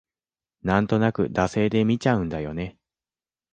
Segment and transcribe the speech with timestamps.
[0.63, 2.75] なんとなく惰性で見ちゃうんだよね